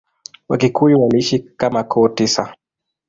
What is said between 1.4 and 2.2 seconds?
kama koo